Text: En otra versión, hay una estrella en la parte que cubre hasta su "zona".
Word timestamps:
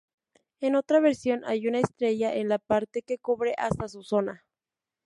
En 0.61 0.73
otra 0.75 0.99
versión, 0.99 1.43
hay 1.45 1.67
una 1.67 1.77
estrella 1.79 2.33
en 2.35 2.49
la 2.49 2.57
parte 2.57 3.03
que 3.03 3.19
cubre 3.19 3.53
hasta 3.59 3.87
su 3.87 4.01
"zona". 4.01 4.47